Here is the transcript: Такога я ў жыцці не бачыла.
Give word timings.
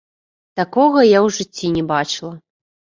Такога 0.59 1.05
я 1.09 1.19
ў 1.21 1.37
жыцці 1.37 1.67
не 1.79 1.83
бачыла. 1.95 2.35